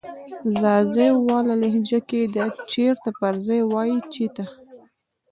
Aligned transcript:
ځاځيواله 0.59 1.53
لهجه 1.61 1.99
کې 2.09 2.21
د 2.35 2.37
"چیرته" 2.71 3.09
پر 3.19 3.33
ځای 3.45 3.61
وایې 3.73 3.97
"چیته" 4.13 4.45